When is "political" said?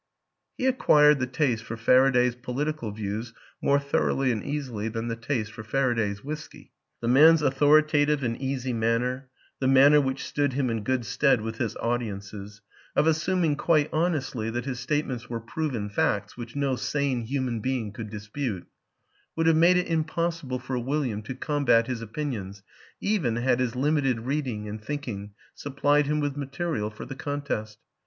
2.33-2.89